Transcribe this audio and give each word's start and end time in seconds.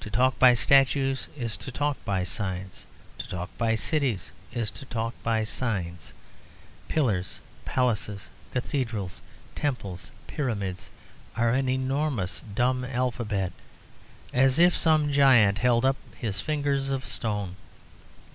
To 0.00 0.08
talk 0.08 0.38
by 0.38 0.54
statues 0.54 1.28
is 1.36 1.58
to 1.58 1.70
talk 1.70 2.02
by 2.06 2.24
signs; 2.24 2.86
to 3.18 3.28
talk 3.28 3.50
by 3.58 3.74
cities 3.74 4.32
is 4.54 4.70
to 4.70 4.86
talk 4.86 5.12
by 5.22 5.44
signs. 5.44 6.14
Pillars, 6.88 7.40
palaces, 7.66 8.30
cathedrals, 8.54 9.20
temples, 9.54 10.12
pyramids, 10.26 10.88
are 11.36 11.50
an 11.50 11.68
enormous 11.68 12.40
dumb 12.54 12.86
alphabet: 12.86 13.52
as 14.32 14.58
if 14.58 14.74
some 14.74 15.12
giant 15.12 15.58
held 15.58 15.84
up 15.84 15.96
his 16.16 16.40
fingers 16.40 16.88
of 16.88 17.06
stone. 17.06 17.56